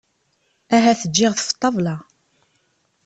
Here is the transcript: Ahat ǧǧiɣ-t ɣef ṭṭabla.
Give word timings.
Ahat 0.75 1.01
ǧǧiɣ-t 1.09 1.37
ɣef 1.41 1.47
ṭṭabla. 1.55 1.95